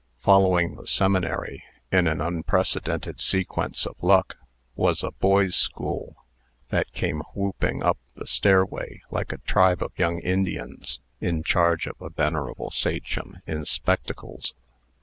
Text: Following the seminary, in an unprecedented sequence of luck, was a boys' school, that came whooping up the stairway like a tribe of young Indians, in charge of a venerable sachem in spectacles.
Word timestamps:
Following 0.21 0.77
the 0.77 0.87
seminary, 0.87 1.63
in 1.91 2.07
an 2.07 2.21
unprecedented 2.21 3.19
sequence 3.21 3.85
of 3.85 4.01
luck, 4.01 4.35
was 4.75 5.03
a 5.03 5.11
boys' 5.11 5.55
school, 5.55 6.15
that 6.69 6.91
came 6.91 7.21
whooping 7.35 7.83
up 7.83 7.99
the 8.15 8.25
stairway 8.25 9.03
like 9.11 9.31
a 9.31 9.37
tribe 9.37 9.83
of 9.83 9.91
young 9.99 10.17
Indians, 10.21 11.01
in 11.19 11.43
charge 11.43 11.85
of 11.85 12.01
a 12.01 12.09
venerable 12.09 12.71
sachem 12.71 13.43
in 13.45 13.63
spectacles. 13.63 14.55